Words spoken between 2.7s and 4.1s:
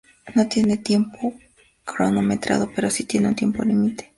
pero sí tiene un tiempo límite.